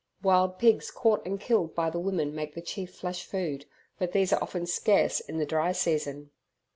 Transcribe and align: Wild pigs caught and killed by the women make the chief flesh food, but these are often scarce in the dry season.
Wild 0.23 0.57
pigs 0.57 0.89
caught 0.89 1.23
and 1.27 1.39
killed 1.39 1.75
by 1.75 1.91
the 1.91 1.99
women 1.99 2.33
make 2.33 2.55
the 2.55 2.61
chief 2.63 2.91
flesh 2.95 3.23
food, 3.23 3.67
but 3.99 4.13
these 4.13 4.33
are 4.33 4.41
often 4.41 4.65
scarce 4.65 5.19
in 5.19 5.37
the 5.37 5.45
dry 5.45 5.73
season. 5.73 6.31